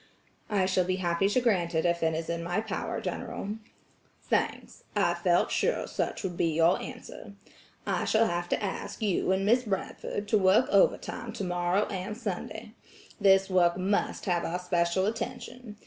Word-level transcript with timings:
"I 0.49 0.65
shall 0.65 0.83
be 0.83 0.95
happy 0.95 1.29
to 1.29 1.39
grant 1.41 1.75
it 1.75 1.85
if 1.85 2.01
it 2.01 2.15
is 2.15 2.27
in 2.27 2.41
my 2.41 2.59
power, 2.59 2.99
General." 3.01 3.49
"Thanks, 4.23 4.83
I 4.95 5.13
felt 5.13 5.51
sure 5.51 5.85
such 5.85 6.23
would 6.23 6.35
be 6.35 6.47
your 6.55 6.81
answer. 6.81 7.35
I 7.85 8.05
shall 8.05 8.25
have 8.25 8.49
to 8.49 8.63
ask 8.63 9.03
you 9.03 9.31
and 9.31 9.45
Miss 9.45 9.61
Bradford 9.61 10.27
to 10.29 10.39
work 10.39 10.65
overtime 10.71 11.33
tomorrow 11.33 11.85
and 11.85 12.17
Sunday. 12.17 12.71
This 13.19 13.47
work 13.47 13.77
must 13.77 14.25
have 14.25 14.43
our 14.43 14.57
special 14.57 15.05
attention. 15.05 15.77